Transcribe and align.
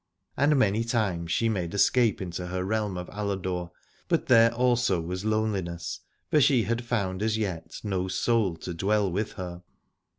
And 0.35 0.57
many 0.57 0.83
times 0.83 1.31
she 1.31 1.47
made 1.47 1.75
escape 1.75 2.23
into 2.23 2.47
her 2.47 2.65
realm 2.65 2.97
of 2.97 3.07
Aladore: 3.09 3.69
but 4.07 4.25
there 4.25 4.51
also 4.51 4.99
was 4.99 5.25
loneliness, 5.25 5.99
for 6.31 6.41
she 6.41 6.63
had 6.63 6.83
found 6.83 7.21
as 7.21 7.37
yet 7.37 7.79
no 7.83 8.07
soul 8.07 8.55
to 8.55 8.73
dwell 8.73 9.11
with 9.11 9.33
her. 9.33 9.61